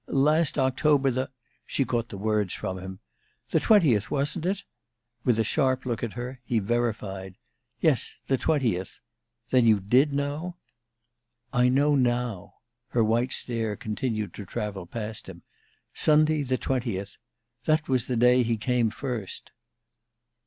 Last 0.07 0.57
October 0.57 1.11
the" 1.11 1.29
She 1.67 1.85
caught 1.85 2.09
the 2.09 2.17
words 2.17 2.55
from 2.55 2.79
him. 2.79 3.01
"The 3.49 3.59
20th, 3.59 4.09
wasn't 4.09 4.47
it?" 4.47 4.63
With 5.23 5.37
a 5.37 5.43
sharp 5.43 5.85
look 5.85 6.01
at 6.01 6.13
her, 6.13 6.41
he 6.43 6.57
verified. 6.57 7.35
"Yes, 7.81 8.17
the 8.25 8.35
20th. 8.39 8.97
Then 9.51 9.67
you 9.67 9.79
did 9.79 10.11
know?" 10.11 10.55
"I 11.53 11.69
know 11.69 11.93
now." 11.93 12.55
Her 12.87 13.03
white 13.03 13.31
stare 13.31 13.75
continued 13.75 14.33
to 14.33 14.45
travel 14.47 14.87
past 14.87 15.29
him. 15.29 15.43
"Sunday, 15.93 16.41
the 16.41 16.57
20th 16.57 17.19
that 17.65 17.87
was 17.87 18.07
the 18.07 18.17
day 18.17 18.41
he 18.41 18.57
came 18.57 18.89
first." 18.89 19.51